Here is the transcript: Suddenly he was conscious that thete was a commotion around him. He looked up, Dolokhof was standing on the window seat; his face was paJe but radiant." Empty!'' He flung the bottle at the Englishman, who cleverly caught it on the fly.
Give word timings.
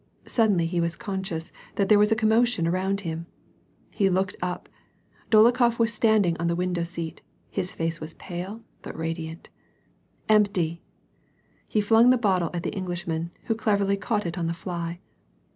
Suddenly 0.25 0.65
he 0.65 0.81
was 0.81 0.95
conscious 0.95 1.51
that 1.75 1.87
thete 1.87 1.99
was 1.99 2.11
a 2.11 2.15
commotion 2.15 2.65
around 2.65 3.01
him. 3.01 3.27
He 3.93 4.09
looked 4.09 4.35
up, 4.41 4.67
Dolokhof 5.29 5.77
was 5.77 5.93
standing 5.93 6.35
on 6.39 6.47
the 6.47 6.55
window 6.55 6.83
seat; 6.83 7.21
his 7.51 7.71
face 7.73 7.99
was 8.01 8.15
paJe 8.15 8.63
but 8.81 8.97
radiant." 8.97 9.51
Empty!'' 10.37 10.81
He 11.67 11.81
flung 11.81 12.09
the 12.09 12.17
bottle 12.17 12.49
at 12.51 12.63
the 12.63 12.73
Englishman, 12.73 13.29
who 13.43 13.53
cleverly 13.53 13.95
caught 13.95 14.25
it 14.25 14.39
on 14.39 14.47
the 14.47 14.55
fly. 14.55 14.99